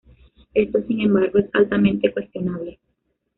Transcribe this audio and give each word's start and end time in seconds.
Esto, 0.55 0.81
sin 0.87 1.01
embargo, 1.01 1.37
es 1.37 1.49
altamente 1.53 2.11
cuestionable. 2.11 2.79